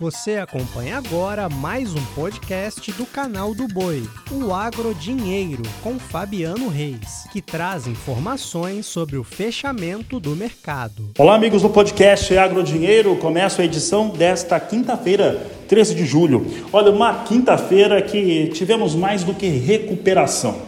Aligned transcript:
Você 0.00 0.36
acompanha 0.36 0.96
agora 0.96 1.48
mais 1.48 1.92
um 1.92 2.04
podcast 2.14 2.92
do 2.92 3.04
canal 3.04 3.52
do 3.52 3.66
Boi, 3.66 4.04
o 4.30 4.54
Agro 4.54 4.94
Dinheiro, 4.94 5.64
com 5.82 5.98
Fabiano 5.98 6.68
Reis, 6.68 7.26
que 7.32 7.42
traz 7.42 7.88
informações 7.88 8.86
sobre 8.86 9.16
o 9.16 9.24
fechamento 9.24 10.20
do 10.20 10.36
mercado. 10.36 11.10
Olá, 11.18 11.34
amigos 11.34 11.62
do 11.62 11.68
podcast 11.68 12.38
Agro 12.38 12.62
Dinheiro. 12.62 13.16
Começa 13.16 13.60
a 13.60 13.64
edição 13.64 14.10
desta 14.10 14.60
quinta-feira, 14.60 15.44
13 15.66 15.96
de 15.96 16.06
julho. 16.06 16.46
Olha, 16.72 16.92
uma 16.92 17.24
quinta-feira 17.24 18.00
que 18.00 18.52
tivemos 18.54 18.94
mais 18.94 19.24
do 19.24 19.34
que 19.34 19.48
recuperação. 19.48 20.62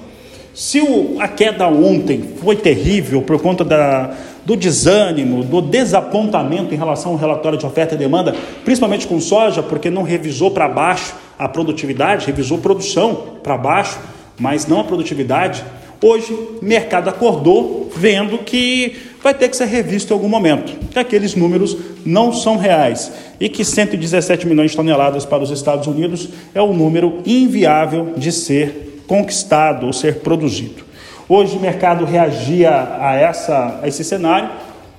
Se 0.53 0.81
o, 0.81 1.21
a 1.21 1.29
queda 1.29 1.69
ontem 1.69 2.35
foi 2.39 2.57
terrível 2.57 3.23
por 3.23 3.41
conta 3.41 3.65
da, 3.65 4.12
do 4.45 4.57
desânimo, 4.57 5.45
do 5.45 5.61
desapontamento 5.61 6.75
em 6.75 6.77
relação 6.77 7.13
ao 7.13 7.19
relatório 7.19 7.59
de 7.59 7.67
oferta 7.67 7.95
e 7.95 7.98
demanda, 7.98 8.35
principalmente 8.65 9.07
com 9.07 9.21
soja, 9.21 9.62
porque 9.62 9.91
não 9.91 10.03
revisou 10.03 10.51
para 10.51 10.69
baixo 10.69 11.15
a 11.39 11.48
produtividade, 11.48 12.27
revisou 12.27 12.59
produção 12.59 13.39
para 13.43 13.57
baixo, 13.57 13.98
mas 14.39 14.67
não 14.67 14.81
a 14.81 14.84
produtividade. 14.84 15.65
Hoje, 16.03 16.33
o 16.33 16.59
mercado 16.62 17.09
acordou 17.09 17.91
vendo 17.95 18.39
que 18.39 18.97
vai 19.23 19.34
ter 19.34 19.48
que 19.48 19.57
ser 19.57 19.67
revisto 19.67 20.12
em 20.12 20.17
algum 20.17 20.29
momento, 20.29 20.73
que 20.89 20.98
aqueles 20.98 21.34
números 21.34 21.77
não 22.05 22.33
são 22.33 22.57
reais 22.57 23.12
e 23.39 23.48
que 23.48 23.65
117 23.65 24.47
milhões 24.47 24.70
de 24.70 24.77
toneladas 24.77 25.27
para 25.27 25.43
os 25.43 25.51
Estados 25.51 25.87
Unidos 25.87 26.29
é 26.55 26.62
um 26.62 26.73
número 26.73 27.19
inviável 27.27 28.15
de 28.17 28.33
ser 28.33 29.03
conquistado 29.07 29.87
ou 29.87 29.93
ser 29.93 30.17
produzido. 30.17 30.90
Hoje 31.33 31.57
o 31.57 31.61
mercado 31.61 32.05
reagia 32.05 32.73
a, 32.98 33.15
essa, 33.15 33.79
a 33.80 33.87
esse 33.87 34.02
cenário, 34.02 34.51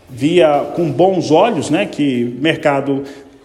via 0.10 0.72
com 0.78 0.90
bons 0.90 1.30
olhos 1.30 1.70
né, 1.70 1.86
que 1.86 2.38
o 2.38 2.42
mercado 2.42 3.04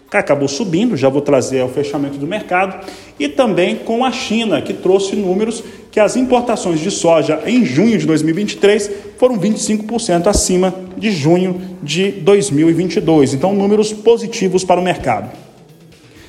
acabou 0.09 0.47
subindo, 0.47 0.97
já 0.97 1.09
vou 1.09 1.21
trazer 1.21 1.65
o 1.65 1.69
fechamento 1.69 2.17
do 2.17 2.29
mercado, 2.29 2.87
e 3.19 3.29
também 3.29 3.75
com 3.75 4.05
a 4.05 4.13
China, 4.13 4.63
que 4.63 4.73
trouxe 4.73 5.17
números 5.17 5.65
que 5.91 5.99
as 5.99 6.15
importações 6.15 6.79
de 6.79 6.93
soja 6.93 7.43
em 7.45 7.65
junho 7.65 7.99
de 7.99 8.07
2023 8.07 8.89
foram 9.19 9.37
25% 9.37 10.29
acima 10.29 10.73
de 10.97 11.11
junho 11.11 11.61
de 11.83 12.13
2022. 12.13 13.35
Então, 13.35 13.53
números 13.53 13.93
positivos 13.93 14.63
para 14.63 14.81
o 14.81 14.85
mercado. 14.85 15.46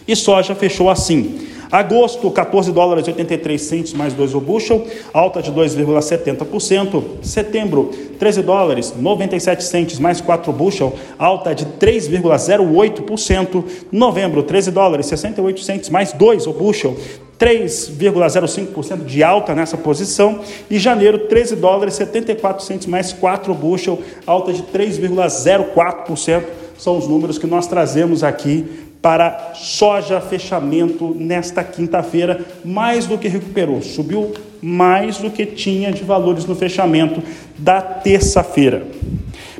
E 0.07 0.15
soja 0.15 0.55
fechou 0.55 0.89
assim. 0.89 1.47
Agosto, 1.71 2.31
14 2.31 2.71
dólares 2.71 3.05
e 3.07 3.09
83 3.09 3.61
centos 3.61 3.93
mais 3.93 4.13
2 4.13 4.35
o 4.35 4.39
bushel, 4.39 4.87
alta 5.13 5.41
de 5.41 5.51
2,70%. 5.51 7.03
Setembro, 7.21 7.91
13 8.17 8.41
dólares 8.41 8.93
97 8.97 9.63
centos 9.63 9.99
mais 9.99 10.21
4 10.21 10.53
bushel, 10.53 10.93
alta 11.19 11.53
de 11.53 11.65
3,08%. 11.65 13.63
Novembro, 13.91 14.43
13 14.43 14.71
dólares 14.71 15.07
68 15.07 15.61
centos 15.61 15.89
mais 15.89 16.13
2 16.13 16.47
o 16.47 16.53
bushel, 16.53 16.95
3,05% 17.37 19.03
de 19.03 19.21
alta 19.21 19.53
nessa 19.53 19.77
posição. 19.77 20.39
E 20.69 20.79
janeiro, 20.79 21.27
13 21.27 21.57
dólares 21.57 21.95
74 21.95 22.63
centos 22.63 22.87
mais 22.87 23.11
4 23.11 23.53
bushel, 23.53 23.99
alta 24.25 24.53
de 24.53 24.63
3,04%. 24.63 26.43
São 26.77 26.97
os 26.97 27.07
números 27.07 27.37
que 27.39 27.47
nós 27.47 27.67
trazemos 27.67 28.23
aqui 28.23 28.86
para 29.01 29.53
soja 29.53 30.19
fechamento 30.19 31.15
nesta 31.17 31.63
quinta-feira, 31.63 32.41
mais 32.63 33.05
do 33.05 33.17
que 33.17 33.27
recuperou, 33.27 33.81
subiu 33.81 34.33
mais 34.61 35.17
do 35.17 35.29
que 35.29 35.45
tinha 35.45 35.91
de 35.91 36.03
valores 36.03 36.45
no 36.45 36.55
fechamento 36.55 37.21
da 37.57 37.81
terça-feira. 37.81 38.85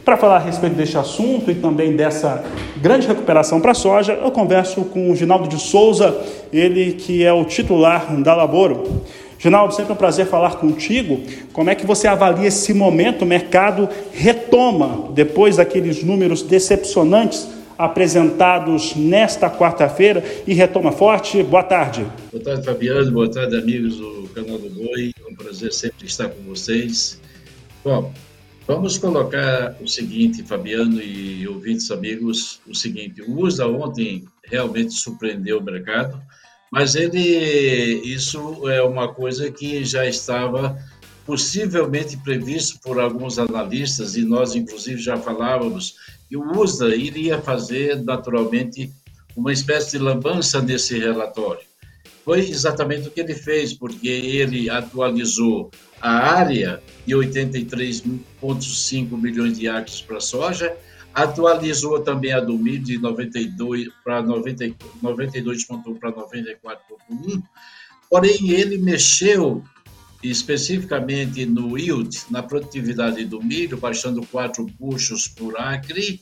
Para 0.03 0.17
falar 0.17 0.37
a 0.37 0.39
respeito 0.39 0.75
deste 0.75 0.97
assunto 0.97 1.51
e 1.51 1.55
também 1.55 1.95
dessa 1.95 2.43
grande 2.77 3.07
recuperação 3.07 3.59
para 3.59 3.71
a 3.71 3.75
soja, 3.75 4.13
eu 4.13 4.31
converso 4.31 4.85
com 4.85 5.11
o 5.11 5.15
Ginaldo 5.15 5.47
de 5.47 5.59
Souza, 5.59 6.17
ele 6.51 6.93
que 6.93 7.23
é 7.23 7.33
o 7.33 7.43
titular 7.43 8.15
da 8.21 8.33
Laboro. 8.33 9.03
Ginaldo, 9.37 9.73
sempre 9.73 9.93
um 9.93 9.97
prazer 9.97 10.25
falar 10.25 10.55
contigo. 10.55 11.19
Como 11.53 11.69
é 11.69 11.75
que 11.75 11.85
você 11.85 12.07
avalia 12.07 12.47
esse 12.47 12.73
momento? 12.73 13.21
O 13.21 13.25
mercado 13.25 13.87
retoma 14.13 15.09
depois 15.13 15.57
daqueles 15.57 16.03
números 16.03 16.41
decepcionantes 16.41 17.56
apresentados 17.77 18.95
nesta 18.95 19.49
quarta-feira 19.49 20.23
e 20.47 20.53
retoma 20.53 20.91
forte. 20.91 21.43
Boa 21.43 21.63
tarde. 21.63 22.05
Boa 22.31 22.43
tarde, 22.43 22.65
Fabiano. 22.65 23.11
Boa 23.11 23.29
tarde, 23.29 23.55
amigos 23.55 23.97
do 23.97 24.29
canal 24.33 24.57
do 24.57 24.69
Boi. 24.69 25.13
É 25.19 25.31
um 25.31 25.35
prazer 25.35 25.71
sempre 25.71 26.05
estar 26.05 26.29
com 26.29 26.41
vocês. 26.43 27.21
Bom, 27.83 28.11
vamos 28.65 28.97
colocar 28.97 29.75
o 29.81 29.87
seguinte, 29.87 30.43
Fabiano 30.43 31.01
e 31.01 31.47
ouvintes 31.47 31.89
amigos, 31.91 32.59
o 32.67 32.75
seguinte, 32.75 33.21
o 33.21 33.41
USA 33.41 33.67
ontem 33.67 34.25
realmente 34.43 34.93
surpreendeu 34.93 35.59
o 35.59 35.63
mercado, 35.63 36.21
mas 36.71 36.95
ele, 36.95 37.19
isso 38.03 38.67
é 38.69 38.81
uma 38.81 39.13
coisa 39.13 39.49
que 39.51 39.85
já 39.85 40.05
estava 40.05 40.77
possivelmente 41.27 42.15
previsto 42.15 42.79
por 42.79 43.01
alguns 43.01 43.37
analistas, 43.37 44.15
e 44.15 44.23
nós, 44.23 44.55
inclusive, 44.55 44.99
já 44.99 45.17
falávamos 45.17 45.95
e 46.31 46.37
o 46.37 46.57
USDA 46.57 46.95
iria 46.95 47.41
fazer, 47.41 48.01
naturalmente, 48.01 48.89
uma 49.35 49.51
espécie 49.51 49.91
de 49.91 49.97
lambança 49.99 50.61
nesse 50.61 50.97
relatório. 50.97 51.67
Foi 52.23 52.39
exatamente 52.39 53.09
o 53.09 53.11
que 53.11 53.19
ele 53.19 53.35
fez, 53.35 53.73
porque 53.73 54.07
ele 54.07 54.69
atualizou 54.69 55.69
a 56.01 56.11
área 56.11 56.81
de 57.05 57.13
83,5 57.13 59.21
milhões 59.21 59.59
de 59.59 59.67
acres 59.67 60.01
para 60.01 60.21
soja, 60.21 60.77
atualizou 61.13 61.99
também 61.99 62.31
a 62.31 62.39
do 62.39 62.57
milho 62.57 62.83
de 62.83 62.97
92 62.99 63.89
para 64.01 64.23
92,1 64.23 65.99
para 65.99 66.13
94,1, 66.13 67.43
porém 68.09 68.51
ele 68.51 68.77
mexeu 68.77 69.61
especificamente 70.23 71.45
no 71.45 71.77
yield, 71.77 72.17
na 72.29 72.41
produtividade 72.41 73.23
do 73.25 73.41
milho, 73.41 73.77
baixando 73.77 74.25
4 74.25 74.65
buchos 74.79 75.27
por 75.27 75.57
acre. 75.59 76.21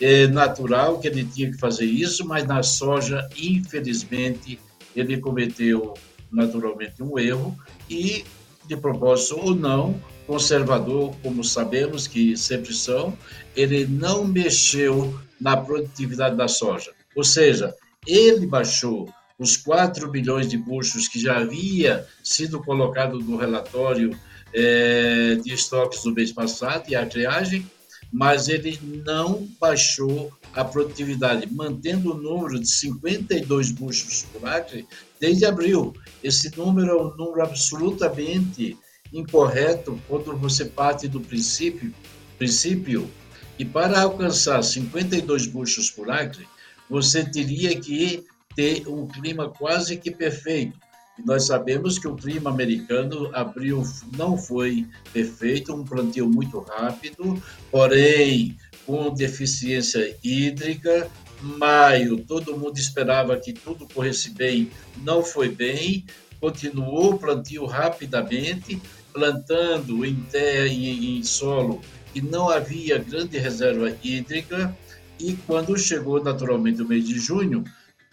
É 0.00 0.26
natural 0.26 0.98
que 0.98 1.08
ele 1.08 1.24
tinha 1.24 1.50
que 1.50 1.58
fazer 1.58 1.84
isso, 1.84 2.26
mas 2.26 2.46
na 2.46 2.62
soja, 2.62 3.28
infelizmente, 3.36 4.58
ele 4.94 5.18
cometeu 5.18 5.94
naturalmente 6.30 7.02
um 7.02 7.18
erro 7.18 7.56
e, 7.88 8.24
de 8.66 8.76
propósito 8.76 9.38
ou 9.38 9.54
não, 9.54 10.00
conservador, 10.26 11.14
como 11.22 11.42
sabemos 11.42 12.06
que 12.06 12.36
sempre 12.36 12.72
são, 12.72 13.16
ele 13.56 13.84
não 13.84 14.24
mexeu 14.24 15.18
na 15.40 15.56
produtividade 15.56 16.36
da 16.36 16.46
soja. 16.46 16.92
Ou 17.16 17.24
seja, 17.24 17.74
ele 18.06 18.46
baixou 18.46 19.12
os 19.40 19.56
4 19.56 20.06
bilhões 20.10 20.46
de 20.46 20.58
buchos 20.58 21.08
que 21.08 21.18
já 21.18 21.38
havia 21.38 22.06
sido 22.22 22.62
colocado 22.62 23.18
no 23.18 23.38
relatório 23.38 24.14
é, 24.52 25.36
de 25.36 25.54
estoques 25.54 26.02
do 26.02 26.12
mês 26.12 26.30
passado 26.30 26.90
e 26.90 26.94
a 26.94 27.06
triagem, 27.06 27.66
mas 28.12 28.48
ele 28.48 28.78
não 29.06 29.48
baixou 29.58 30.30
a 30.52 30.62
produtividade, 30.62 31.48
mantendo 31.50 32.12
o 32.12 32.20
número 32.20 32.60
de 32.60 32.68
52 32.68 33.70
buchos 33.70 34.26
por 34.30 34.46
acre 34.46 34.86
desde 35.18 35.46
abril. 35.46 35.94
Esse 36.22 36.54
número 36.54 36.90
é 36.90 37.02
um 37.02 37.16
número 37.16 37.42
absolutamente 37.42 38.76
incorreto 39.10 39.98
quando 40.06 40.36
você 40.36 40.66
parte 40.66 41.08
do 41.08 41.20
princípio, 41.20 41.94
princípio 42.36 43.10
e 43.58 43.64
para 43.64 44.02
alcançar 44.02 44.62
52 44.62 45.46
buchos 45.46 45.90
por 45.90 46.10
acre, 46.10 46.46
você 46.88 47.24
teria 47.24 47.78
que 47.78 48.24
ter 48.54 48.86
um 48.88 49.06
clima 49.06 49.48
quase 49.48 49.96
que 49.96 50.10
perfeito. 50.10 50.78
E 51.18 51.22
nós 51.22 51.46
sabemos 51.46 51.98
que 51.98 52.08
o 52.08 52.16
clima 52.16 52.50
americano 52.50 53.30
abril 53.34 53.82
não 54.16 54.36
foi 54.36 54.86
perfeito, 55.12 55.74
um 55.74 55.84
plantio 55.84 56.28
muito 56.28 56.60
rápido, 56.60 57.42
porém 57.70 58.56
com 58.86 59.12
deficiência 59.12 60.16
hídrica. 60.22 61.08
Maio, 61.42 62.22
todo 62.24 62.56
mundo 62.56 62.76
esperava 62.76 63.36
que 63.36 63.52
tudo 63.52 63.88
corresse 63.94 64.30
bem, 64.30 64.70
não 65.02 65.22
foi 65.22 65.48
bem. 65.48 66.04
Continuou 66.38 67.14
o 67.14 67.18
plantio 67.18 67.64
rapidamente, 67.66 68.80
plantando 69.12 70.04
em 70.04 70.16
terra 70.30 70.66
e 70.66 71.18
em 71.18 71.22
solo 71.22 71.80
que 72.12 72.20
não 72.20 72.48
havia 72.48 72.98
grande 72.98 73.38
reserva 73.38 73.96
hídrica. 74.02 74.76
E 75.18 75.34
quando 75.46 75.76
chegou 75.78 76.22
naturalmente 76.22 76.82
o 76.82 76.88
mês 76.88 77.06
de 77.06 77.18
junho, 77.18 77.64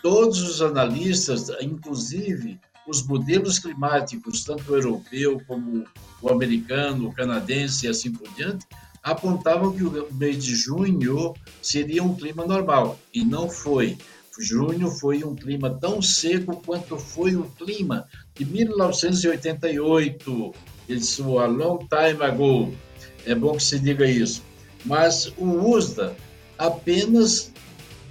todos 0.02 0.42
os 0.42 0.62
analistas, 0.62 1.50
inclusive 1.62 2.60
os 2.88 3.06
modelos 3.06 3.60
climáticos, 3.60 4.44
tanto 4.44 4.72
o 4.72 4.76
europeu 4.76 5.40
como 5.46 5.86
o 6.22 6.30
americano, 6.30 7.10
o 7.10 7.14
canadense 7.14 7.86
e 7.86 7.90
assim 7.90 8.12
por 8.12 8.28
diante, 8.34 8.66
apontavam 9.04 9.72
que 9.74 9.84
o 9.84 10.08
mês 10.14 10.44
de 10.44 10.56
junho 10.56 11.36
seria 11.62 12.04
um 12.04 12.16
clima 12.16 12.44
normal, 12.46 12.98
e 13.14 13.24
não 13.24 13.48
foi. 13.50 13.98
Junho 14.40 14.92
foi 14.92 15.24
um 15.24 15.36
clima 15.36 15.70
tão 15.70 16.02
seco 16.02 16.62
quanto 16.64 16.98
foi 16.98 17.36
o 17.36 17.44
clima 17.58 18.08
de 18.36 18.46
1988, 18.46 20.54
isso 20.88 21.40
a 21.40 21.48
long 21.48 21.80
time 21.80 22.24
ago. 22.24 22.72
É 23.26 23.34
bom 23.34 23.58
que 23.58 23.64
se 23.64 23.80
diga 23.80 24.08
isso. 24.08 24.44
Mas 24.86 25.34
o 25.38 25.76
USDA 25.76 26.16
apenas 26.58 27.52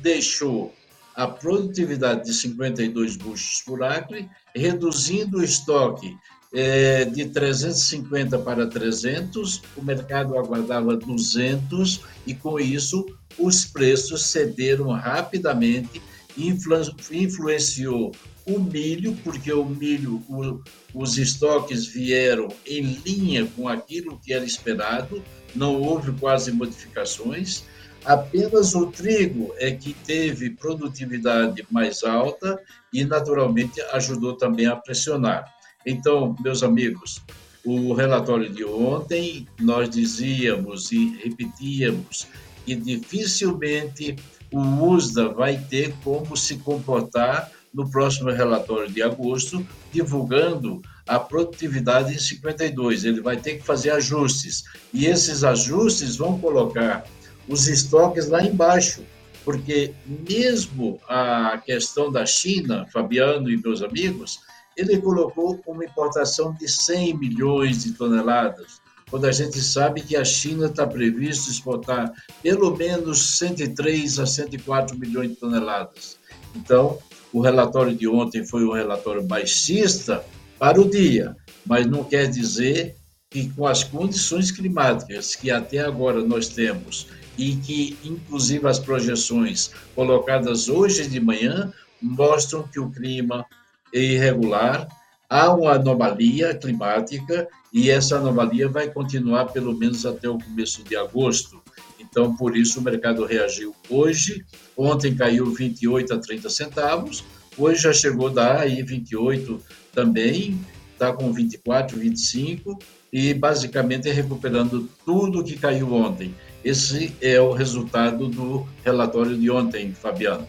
deixou 0.03 0.75
a 1.17 1.27
produtividade 1.27 2.27
de 2.27 2.35
52 2.35 3.17
buchos 3.17 3.63
por 3.63 3.83
acre, 3.83 4.29
reduzindo 4.55 5.39
o 5.39 5.43
estoque 5.43 6.15
é, 6.55 7.07
de 7.07 7.27
350 7.31 8.39
para 8.41 8.67
300, 8.67 9.63
o 9.77 9.83
mercado 9.83 10.39
aguardava 10.39 10.95
200 10.95 12.03
e 12.27 12.35
com 12.35 12.61
isso 12.61 13.07
os 13.39 13.65
preços 13.65 14.27
cederam 14.27 14.91
rapidamente, 14.91 16.01
influ, 16.37 16.77
influenciou 17.11 18.13
o 18.47 18.61
milho, 18.61 19.17
porque 19.25 19.53
o 19.53 19.65
milho, 19.65 20.23
o, 20.29 20.61
os 20.95 21.19
estoques 21.19 21.87
vieram 21.87 22.49
em 22.67 22.83
linha 23.05 23.47
com 23.57 23.69
aquilo 23.69 24.21
que 24.23 24.33
era 24.33 24.45
esperado, 24.45 25.23
não 25.55 25.81
houve 25.81 26.13
quase 26.13 26.53
modificações. 26.53 27.65
Apenas 28.07 28.73
o 28.77 28.87
trigo 28.87 29.53
é 29.59 29.73
que 29.73 29.93
teve 29.93 30.51
produtividade 30.51 31.67
mais 31.69 32.05
alta 32.05 32.57
e, 32.93 33.05
naturalmente, 33.05 33.81
ajudou 33.93 34.37
também 34.37 34.67
a 34.67 34.77
pressionar. 34.77 35.53
Então, 35.85 36.37
meus 36.39 36.63
amigos, 36.63 37.21
o 37.65 37.93
relatório 37.95 38.49
de 38.49 38.65
ontem, 38.65 39.49
nós 39.59 39.91
dizíamos 39.91 40.93
e 40.93 41.19
repetíamos 41.25 42.29
que 42.65 42.77
dificilmente 42.77 44.15
o 44.53 44.61
USDA 44.61 45.31
vai 45.31 45.59
ter 45.59 45.93
como 46.05 46.37
se 46.37 46.59
comportar 46.59 47.51
no 47.75 47.91
próximo 47.91 48.31
relatório 48.31 48.89
de 48.89 49.03
agosto, 49.03 49.67
divulgando 49.93 50.81
a 51.09 51.19
produtividade 51.19 52.15
em 52.15 52.19
52. 52.19 53.05
Ele 53.05 53.21
vai 53.21 53.37
ter 53.37 53.57
que 53.57 53.65
fazer 53.65 53.91
ajustes. 53.91 54.63
E 54.95 55.07
esses 55.07 55.43
ajustes 55.43 56.17
vão 56.17 56.39
colocar 56.39 57.05
os 57.49 57.69
estoques 57.69 58.29
lá 58.29 58.43
embaixo, 58.43 59.05
porque 59.45 59.95
mesmo 60.29 61.01
a 61.09 61.61
questão 61.65 62.11
da 62.11 62.27
China, 62.27 62.87
Fabiano 62.93 63.51
e 63.51 63.57
meus 63.57 63.83
amigos, 63.83 64.41
ele 64.77 64.99
colocou 64.99 65.61
uma 65.67 65.85
importação 65.85 66.53
de 66.55 66.69
100 66.69 67.17
milhões 67.17 67.85
de 67.85 67.93
toneladas, 67.93 68.81
quando 69.09 69.25
a 69.27 69.33
gente 69.33 69.61
sabe 69.61 70.01
que 70.01 70.17
a 70.17 70.25
China 70.25 70.67
está 70.67 70.87
previsto 70.87 71.51
exportar 71.51 72.13
pelo 72.43 72.77
menos 72.77 73.39
103 73.39 74.19
a 74.19 74.27
104 74.27 74.99
milhões 74.99 75.31
de 75.31 75.37
toneladas. 75.37 76.19
Então, 76.55 76.99
o 77.33 77.41
relatório 77.41 77.95
de 77.95 78.09
ontem 78.09 78.45
foi 78.45 78.65
um 78.65 78.73
relatório 78.73 79.23
baixista 79.23 80.25
para 80.59 80.81
o 80.81 80.89
dia, 80.91 81.37
mas 81.65 81.87
não 81.87 82.03
quer 82.03 82.29
dizer 82.29 82.97
que 83.31 83.49
com 83.51 83.67
as 83.67 83.85
condições 83.85 84.51
climáticas 84.51 85.37
que 85.37 85.51
até 85.51 85.79
agora 85.79 86.23
nós 86.23 86.49
temos 86.49 87.07
e 87.39 87.57
que 87.57 87.97
inclusive 88.05 88.67
as 88.67 88.79
projeções 88.79 89.71
colocadas 89.95 90.69
hoje 90.69 91.09
de 91.09 91.21
manhã 91.21 91.73
mostram 92.01 92.63
que 92.69 92.81
o 92.81 92.91
clima 92.91 93.45
é 93.93 94.01
irregular, 94.01 94.89
há 95.29 95.53
uma 95.53 95.73
anomalia 95.73 96.55
climática 96.55 97.49
e 97.73 97.91
essa 97.91 98.17
anomalia 98.17 98.69
vai 98.69 98.91
continuar 98.91 99.47
pelo 99.47 99.77
menos 99.77 100.07
até 100.07 100.29
o 100.29 100.39
começo 100.39 100.83
de 100.85 100.97
agosto. 100.97 101.61
Então, 101.99 102.37
por 102.37 102.57
isso, 102.57 102.81
o 102.81 102.83
mercado 102.83 103.25
reagiu 103.25 103.75
hoje. 103.91 104.45
Ontem 104.77 105.15
caiu 105.15 105.47
28 105.47 106.15
a 106.15 106.19
30 106.19 106.49
centavos, 106.49 107.25
hoje 107.59 107.83
já 107.83 107.93
chegou 107.93 108.31
da 108.31 108.61
aí 108.61 108.83
28 108.83 109.61
também, 109.93 110.59
está 110.97 111.13
com 111.13 111.31
24, 111.31 111.99
25 111.99 112.79
e 113.13 113.35
basicamente 113.35 114.11
recuperando 114.11 114.89
tudo 115.05 115.45
que 115.45 115.57
caiu 115.57 115.93
ontem. 115.93 116.35
Esse 116.65 117.15
é 117.21 117.41
o 117.41 117.53
resultado 117.53 118.29
do 118.29 118.67
relatório 118.85 119.37
de 119.37 119.51
ontem, 119.51 119.93
Fabiano. 119.93 120.49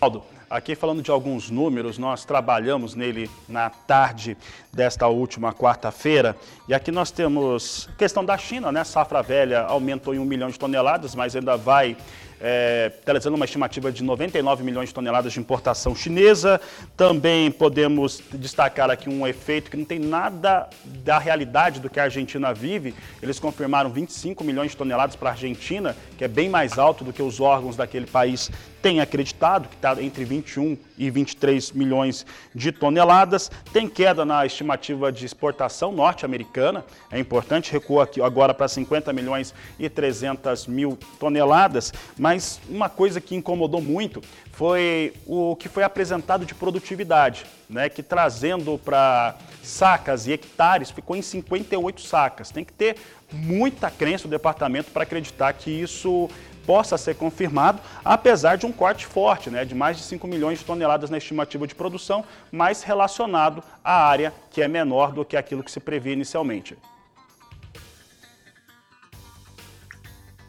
Aldo, 0.00 0.22
Aqui 0.50 0.74
falando 0.74 1.02
de 1.02 1.10
alguns 1.10 1.50
números, 1.50 1.98
nós 1.98 2.24
trabalhamos 2.24 2.94
nele 2.94 3.28
na 3.46 3.68
tarde 3.68 4.34
desta 4.72 5.06
última 5.06 5.52
quarta-feira. 5.52 6.34
E 6.66 6.72
aqui 6.72 6.90
nós 6.90 7.10
temos 7.10 7.86
questão 7.98 8.24
da 8.24 8.38
China, 8.38 8.72
né? 8.72 8.82
Safra 8.82 9.22
velha 9.22 9.60
aumentou 9.60 10.14
em 10.14 10.18
um 10.18 10.24
milhão 10.24 10.48
de 10.48 10.58
toneladas, 10.58 11.14
mas 11.14 11.36
ainda 11.36 11.54
vai 11.54 11.98
é, 12.40 12.92
uma 13.32 13.44
estimativa 13.44 13.90
de 13.90 14.02
99 14.02 14.64
milhões 14.64 14.88
de 14.88 14.94
toneladas 14.94 15.32
de 15.32 15.40
importação 15.40 15.94
chinesa. 15.94 16.60
Também 16.96 17.50
podemos 17.50 18.22
destacar 18.32 18.90
aqui 18.90 19.08
um 19.08 19.26
efeito 19.26 19.70
que 19.70 19.76
não 19.76 19.84
tem 19.84 19.98
nada 19.98 20.68
da 20.84 21.18
realidade 21.18 21.80
do 21.80 21.90
que 21.90 22.00
a 22.00 22.04
Argentina 22.04 22.52
vive. 22.54 22.94
Eles 23.22 23.38
confirmaram 23.38 23.90
25 23.90 24.44
milhões 24.44 24.72
de 24.72 24.76
toneladas 24.76 25.16
para 25.16 25.30
a 25.30 25.32
Argentina, 25.32 25.96
que 26.16 26.24
é 26.24 26.28
bem 26.28 26.48
mais 26.48 26.78
alto 26.78 27.04
do 27.04 27.12
que 27.12 27.22
os 27.22 27.40
órgãos 27.40 27.76
daquele 27.76 28.06
país 28.06 28.50
têm 28.80 29.00
acreditado, 29.00 29.68
que 29.68 29.74
está 29.74 30.00
entre 30.00 30.24
21 30.24 30.76
e 30.96 31.10
23 31.10 31.72
milhões 31.72 32.24
de 32.54 32.70
toneladas. 32.70 33.50
Tem 33.72 33.88
queda 33.88 34.24
na 34.24 34.46
estimativa 34.46 35.10
de 35.10 35.26
exportação 35.26 35.92
norte-americana, 35.92 36.84
é 37.10 37.18
importante, 37.18 37.72
recua 37.72 38.04
aqui 38.04 38.22
agora 38.22 38.54
para 38.54 38.68
50 38.68 39.12
milhões 39.12 39.52
e 39.78 39.88
300 39.88 40.66
mil 40.66 40.98
toneladas, 41.18 41.92
mas 42.16 42.27
uma 42.68 42.88
coisa 42.88 43.20
que 43.20 43.34
incomodou 43.34 43.80
muito 43.80 44.22
foi 44.52 45.14
o 45.26 45.54
que 45.54 45.68
foi 45.68 45.84
apresentado 45.84 46.44
de 46.44 46.54
produtividade, 46.54 47.46
né, 47.70 47.88
que 47.88 48.02
trazendo 48.02 48.78
para 48.84 49.36
sacas 49.62 50.26
e 50.26 50.32
hectares 50.32 50.90
ficou 50.90 51.14
em 51.14 51.22
58 51.22 52.00
sacas. 52.00 52.50
Tem 52.50 52.64
que 52.64 52.72
ter 52.72 52.96
muita 53.30 53.90
crença 53.90 54.26
do 54.26 54.30
departamento 54.30 54.90
para 54.90 55.04
acreditar 55.04 55.52
que 55.52 55.70
isso 55.70 56.28
possa 56.66 56.98
ser 56.98 57.14
confirmado, 57.14 57.80
apesar 58.04 58.56
de 58.56 58.66
um 58.66 58.72
corte 58.72 59.06
forte, 59.06 59.48
né, 59.48 59.64
de 59.64 59.74
mais 59.74 59.96
de 59.96 60.02
5 60.02 60.26
milhões 60.26 60.58
de 60.58 60.64
toneladas 60.64 61.08
na 61.08 61.16
estimativa 61.16 61.66
de 61.66 61.74
produção, 61.74 62.24
mas 62.52 62.82
relacionado 62.82 63.62
à 63.82 64.06
área 64.06 64.34
que 64.50 64.60
é 64.60 64.68
menor 64.68 65.12
do 65.12 65.24
que 65.24 65.36
aquilo 65.36 65.62
que 65.62 65.70
se 65.70 65.80
previa 65.80 66.12
inicialmente. 66.12 66.76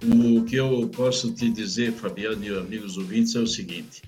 O 0.01 0.43
que 0.45 0.55
eu 0.55 0.89
posso 0.95 1.31
te 1.31 1.49
dizer, 1.49 1.91
Fabiano 1.91 2.43
e 2.43 2.57
amigos 2.57 2.97
ouvintes, 2.97 3.35
é 3.35 3.39
o 3.39 3.47
seguinte: 3.47 4.01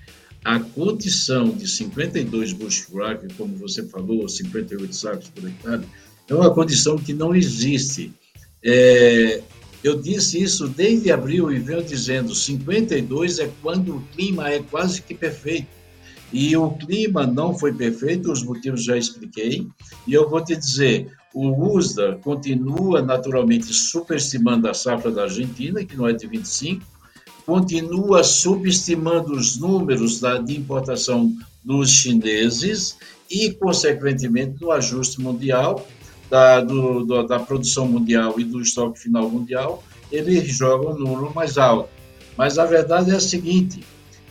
a 0.44 0.58
condição 0.58 1.50
de 1.50 1.68
52 1.68 2.52
bushcrack, 2.52 3.32
como 3.34 3.54
você 3.56 3.86
falou, 3.86 4.28
58 4.28 4.94
sacos 4.94 5.28
por 5.28 5.46
hectare, 5.46 5.84
é 6.28 6.34
uma 6.34 6.52
condição 6.52 6.96
que 6.96 7.12
não 7.12 7.34
existe. 7.34 8.12
É, 8.64 9.42
eu 9.84 10.00
disse 10.00 10.40
isso 10.42 10.68
desde 10.68 11.12
abril 11.12 11.52
e 11.52 11.58
venho 11.58 11.82
dizendo: 11.82 12.34
52 12.34 13.38
é 13.38 13.50
quando 13.60 13.96
o 13.96 14.02
clima 14.14 14.48
é 14.48 14.60
quase 14.62 15.02
que 15.02 15.14
perfeito. 15.14 15.68
E 16.32 16.56
o 16.56 16.70
clima 16.70 17.26
não 17.26 17.56
foi 17.58 17.74
perfeito, 17.74 18.32
os 18.32 18.42
motivos 18.42 18.82
já 18.82 18.96
expliquei. 18.96 19.66
E 20.06 20.14
eu 20.14 20.30
vou 20.30 20.42
te 20.42 20.56
dizer: 20.56 21.12
o 21.34 21.76
USDA 21.76 22.18
continua 22.22 23.00
naturalmente 23.00 23.72
superestimando 23.72 24.68
a 24.68 24.74
safra 24.74 25.10
da 25.10 25.22
Argentina, 25.22 25.84
que 25.84 25.96
não 25.96 26.06
é 26.06 26.12
de 26.12 26.26
25, 26.26 26.84
continua 27.46 28.22
subestimando 28.22 29.32
os 29.32 29.58
números 29.58 30.20
da, 30.20 30.38
de 30.38 30.56
importação 30.56 31.34
dos 31.64 31.90
chineses 31.90 32.96
e, 33.30 33.50
consequentemente, 33.52 34.60
no 34.60 34.70
ajuste 34.70 35.20
mundial, 35.20 35.86
da, 36.32 36.62
do, 36.62 37.04
do, 37.04 37.22
da 37.24 37.38
produção 37.38 37.86
mundial 37.86 38.40
e 38.40 38.44
do 38.44 38.62
estoque 38.62 38.98
final 38.98 39.28
mundial, 39.28 39.84
ele 40.10 40.40
joga 40.44 40.88
um 40.88 40.98
número 40.98 41.34
mais 41.34 41.58
alto. 41.58 41.90
Mas 42.38 42.58
a 42.58 42.64
verdade 42.64 43.10
é 43.10 43.16
a 43.16 43.20
seguinte: 43.20 43.84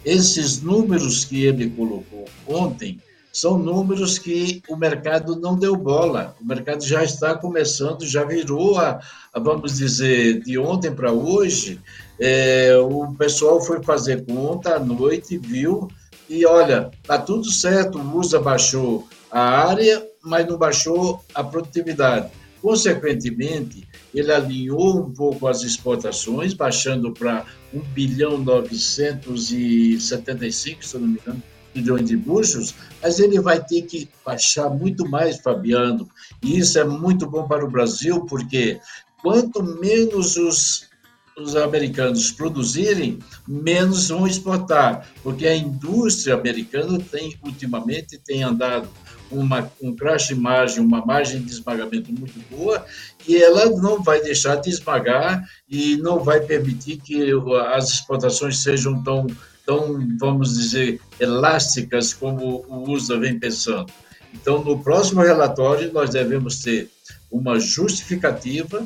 esses 0.03 0.61
números 0.61 1.25
que 1.25 1.43
ele 1.43 1.69
colocou 1.69 2.25
ontem 2.47 2.99
são 3.31 3.57
números 3.57 4.19
que 4.19 4.61
o 4.67 4.75
mercado 4.75 5.35
não 5.35 5.57
deu 5.57 5.75
bola. 5.75 6.35
O 6.41 6.45
mercado 6.45 6.83
já 6.83 7.03
está 7.03 7.35
começando, 7.35 8.05
já 8.05 8.23
virou 8.23 8.77
a, 8.77 8.99
a 9.33 9.39
vamos 9.39 9.77
dizer, 9.77 10.41
de 10.41 10.57
ontem 10.57 10.93
para 10.93 11.11
hoje. 11.11 11.79
É, 12.19 12.75
o 12.77 13.13
pessoal 13.13 13.61
foi 13.61 13.81
fazer 13.83 14.25
conta 14.25 14.75
à 14.75 14.79
noite, 14.79 15.37
viu 15.37 15.87
e 16.29 16.45
olha, 16.45 16.91
tá 17.03 17.17
tudo 17.17 17.49
certo. 17.51 17.97
O 17.97 18.17
USA 18.17 18.39
baixou 18.39 19.07
a 19.31 19.39
área, 19.39 20.05
mas 20.21 20.47
não 20.47 20.57
baixou 20.57 21.23
a 21.33 21.43
produtividade. 21.43 22.29
Consequentemente, 22.61 23.87
ele 24.13 24.31
alinhou 24.31 24.99
um 24.99 25.11
pouco 25.11 25.47
as 25.47 25.63
exportações, 25.63 26.53
baixando 26.53 27.11
para 27.11 27.43
1 27.73 27.79
bilhão 27.79 28.37
975, 28.37 30.85
se 30.85 30.97
não 30.97 31.07
me 31.07 31.19
engano, 31.19 31.41
milhões 31.73 32.05
de 32.05 32.17
buchos, 32.17 32.75
mas 33.01 33.19
ele 33.19 33.39
vai 33.39 33.63
ter 33.63 33.83
que 33.83 34.09
baixar 34.25 34.69
muito 34.69 35.07
mais, 35.09 35.39
Fabiano. 35.39 36.09
E 36.41 36.57
isso 36.57 36.77
é 36.79 36.83
muito 36.83 37.29
bom 37.29 37.47
para 37.47 37.65
o 37.65 37.69
Brasil, 37.69 38.25
porque 38.25 38.79
quanto 39.21 39.63
menos 39.63 40.35
os, 40.35 40.89
os 41.37 41.55
americanos 41.55 42.31
produzirem, 42.31 43.19
menos 43.47 44.09
vão 44.09 44.27
exportar, 44.27 45.07
porque 45.23 45.47
a 45.47 45.55
indústria 45.55 46.35
americana 46.35 46.99
tem 47.11 47.37
ultimamente 47.43 48.17
tem 48.17 48.43
andado 48.43 48.89
uma, 49.31 49.71
um 49.81 49.95
crash 49.95 50.27
de 50.27 50.35
margem, 50.35 50.83
uma 50.83 51.05
margem 51.05 51.41
de 51.41 51.51
esmagamento 51.51 52.11
muito 52.11 52.37
boa, 52.49 52.85
e 53.27 53.37
ela 53.37 53.65
não 53.69 54.03
vai 54.03 54.21
deixar 54.21 54.57
de 54.57 54.69
esmagar 54.69 55.47
e 55.69 55.95
não 55.97 56.19
vai 56.19 56.41
permitir 56.41 56.97
que 56.97 57.31
as 57.73 57.93
exportações 57.93 58.61
sejam 58.61 59.01
tão, 59.01 59.27
tão 59.65 59.99
vamos 60.19 60.57
dizer, 60.57 60.99
elásticas 61.19 62.13
como 62.13 62.65
o 62.67 62.89
USA 62.89 63.17
vem 63.17 63.39
pensando. 63.39 63.91
Então, 64.33 64.63
no 64.63 64.81
próximo 64.81 65.21
relatório, 65.21 65.91
nós 65.91 66.11
devemos 66.11 66.59
ter 66.59 66.89
uma 67.29 67.59
justificativa 67.59 68.85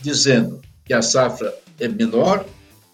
dizendo 0.00 0.60
que 0.84 0.94
a 0.94 1.02
safra 1.02 1.52
é 1.80 1.88
menor, 1.88 2.44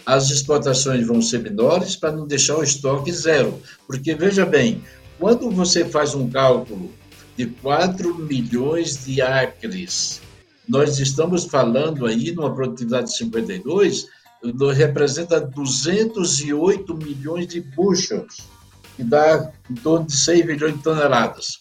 as 0.05 0.31
exportações 0.31 1.07
vão 1.07 1.23
ser 1.23 1.41
menores 1.41 1.95
para 1.95 2.13
não 2.13 2.27
deixar 2.27 2.57
o 2.57 2.65
estoque 2.65 3.13
zero. 3.13 3.61
Porque, 3.87 4.15
veja 4.15 4.45
bem, 4.45 4.83
quando 5.19 5.51
você 5.51 5.85
faz 5.85 6.15
um 6.15 6.29
cálculo 6.29 6.91
de 7.37 7.47
4 7.47 8.15
milhões 8.19 9.05
de 9.05 9.21
acres, 9.21 10.21
nós 10.69 10.99
estamos 10.99 11.45
falando 11.45 12.07
aí 12.07 12.33
numa 12.33 12.55
produtividade 12.55 13.09
de 13.09 13.17
52, 13.17 14.07
representa 14.75 15.41
208 15.41 16.97
milhões 16.97 17.47
de 17.47 17.61
bushels, 17.61 18.49
que 18.97 19.05
dá 19.05 19.53
em 19.71 19.75
torno 19.75 20.07
de 20.07 20.17
6 20.17 20.47
milhões 20.47 20.75
de 20.75 20.83
toneladas. 20.83 21.59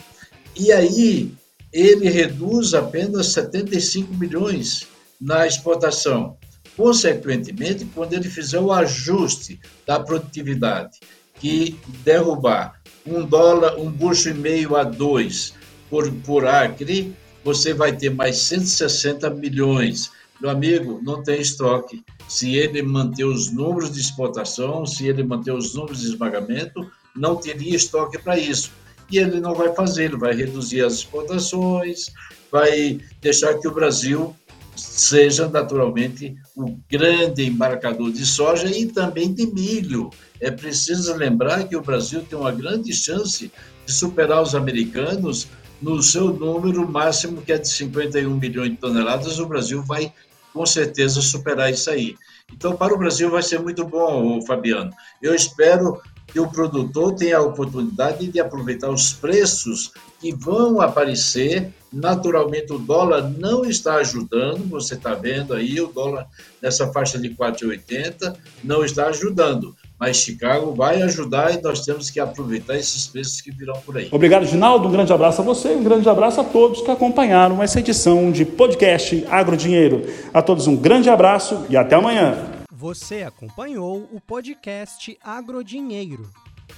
E 0.58 0.72
aí 0.72 1.34
ele 1.72 2.10
reduz 2.10 2.74
apenas 2.74 3.28
75 3.28 4.14
milhões 4.16 4.88
na 5.20 5.48
exportação. 5.48 6.38
Consequentemente, 6.76 7.86
quando 7.94 8.14
ele 8.14 8.30
fizer 8.30 8.60
o 8.60 8.72
ajuste 8.72 9.60
da 9.86 10.00
produtividade, 10.00 11.00
que 11.36 11.78
derrubar 12.04 12.82
um 13.06 13.26
dólar, 13.26 13.78
um 13.78 13.90
bucho 13.90 14.30
e 14.30 14.34
meio 14.34 14.76
a 14.76 14.84
dois 14.84 15.54
por, 15.90 16.12
por 16.26 16.46
acre, 16.46 17.14
você 17.44 17.74
vai 17.74 17.96
ter 17.96 18.10
mais 18.10 18.38
160 18.38 19.30
milhões. 19.32 20.12
Meu 20.42 20.50
amigo, 20.50 21.00
não 21.04 21.22
tem 21.22 21.40
estoque. 21.40 22.04
Se 22.28 22.56
ele 22.56 22.82
manter 22.82 23.26
os 23.26 23.52
números 23.52 23.92
de 23.92 24.00
exportação, 24.00 24.88
se 24.88 25.08
ele 25.08 25.24
manter 25.24 25.52
os 25.52 25.76
números 25.76 26.02
de 26.02 26.08
esmagamento, 26.08 26.90
não 27.16 27.36
teria 27.36 27.76
estoque 27.76 28.18
para 28.18 28.40
isso. 28.40 28.72
E 29.12 29.20
ele 29.20 29.40
não 29.40 29.54
vai 29.54 29.72
fazer, 29.76 30.06
ele 30.06 30.18
vai 30.18 30.34
reduzir 30.34 30.84
as 30.84 30.94
exportações, 30.94 32.08
vai 32.52 33.00
deixar 33.22 33.54
que 33.60 33.68
o 33.68 33.74
Brasil 33.74 34.36
seja 34.76 35.48
naturalmente 35.48 36.36
o 36.56 36.76
grande 36.90 37.46
embarcador 37.46 38.12
de 38.12 38.26
soja 38.26 38.66
e 38.68 38.88
também 38.88 39.32
de 39.32 39.46
milho. 39.46 40.10
É 40.40 40.50
preciso 40.50 41.14
lembrar 41.14 41.68
que 41.68 41.76
o 41.76 41.82
Brasil 41.82 42.24
tem 42.24 42.40
uma 42.40 42.52
grande 42.52 42.92
chance 42.94 43.52
de 43.86 43.94
superar 43.94 44.42
os 44.42 44.56
americanos 44.56 45.48
no 45.80 46.02
seu 46.02 46.34
número 46.34 46.90
máximo, 46.90 47.42
que 47.42 47.52
é 47.52 47.58
de 47.58 47.68
51 47.68 48.36
milhões 48.38 48.72
de 48.72 48.78
toneladas. 48.78 49.40
O 49.40 49.46
Brasil 49.46 49.84
vai 49.84 50.12
com 50.54 50.66
certeza 50.66 51.22
superar 51.22 51.72
isso 51.72 51.90
aí. 51.90 52.16
Então, 52.52 52.76
para 52.76 52.94
o 52.94 52.98
Brasil 52.98 53.30
vai 53.30 53.42
ser 53.42 53.60
muito 53.60 53.86
bom, 53.86 54.42
Fabiano. 54.42 54.92
Eu 55.22 55.34
espero 55.34 56.02
que 56.28 56.40
o 56.40 56.50
produtor 56.50 57.16
tenha 57.16 57.38
a 57.38 57.42
oportunidade 57.42 58.28
de 58.28 58.40
aproveitar 58.40 58.90
os 58.90 59.14
preços 59.14 59.92
que 60.20 60.34
vão 60.34 60.80
aparecer. 60.80 61.74
Naturalmente, 61.92 62.72
o 62.72 62.80
dólar 62.80 63.30
não 63.30 63.66
está 63.66 63.96
ajudando, 63.96 64.70
você 64.70 64.96
está 64.96 65.14
vendo 65.14 65.54
aí, 65.54 65.80
o 65.82 65.88
dólar 65.88 66.28
nessa 66.62 66.92
faixa 66.92 67.20
de 67.20 67.30
4,80 67.30 68.36
não 68.64 68.86
está 68.86 69.08
ajudando. 69.08 69.76
Mas 70.02 70.18
Chicago 70.18 70.74
vai 70.74 71.00
ajudar 71.04 71.54
e 71.54 71.62
nós 71.62 71.86
temos 71.86 72.10
que 72.10 72.20
aproveitar 72.20 72.76
esses 72.76 73.06
preços 73.06 73.40
que 73.40 73.52
virão 73.52 73.80
por 73.82 73.96
aí. 73.96 74.10
Obrigado, 74.12 74.48
Ginaldo. 74.48 74.88
Um 74.88 74.92
grande 74.92 75.14
abraço 75.14 75.42
a 75.42 75.46
você, 75.46 75.76
um 75.76 75.84
grande 75.84 76.10
abraço 76.10 76.42
a 76.42 76.44
todos 76.44 76.82
que 76.82 76.90
acompanharam 76.90 77.62
essa 77.62 77.80
edição 77.80 78.32
de 78.32 78.44
podcast 78.44 79.24
Agrodinheiro. 79.30 80.04
A 80.34 80.42
todos 80.42 80.66
um 80.66 80.76
grande 80.76 81.08
abraço 81.08 81.68
e 81.70 81.78
até 81.78 81.94
amanhã. 81.94 82.36
Você 82.72 83.22
acompanhou 83.22 84.10
o 84.12 84.20
podcast 84.20 85.16
Agrodinheiro. 85.24 86.28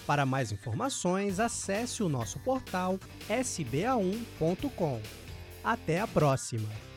Para 0.06 0.26
mais 0.26 0.52
informações, 0.52 1.40
acesse 1.40 2.04
o 2.04 2.10
nosso 2.10 2.40
portal 2.40 3.00
sba1.com. 3.30 5.00
Até 5.64 6.02
a 6.02 6.08
próxima! 6.08 6.93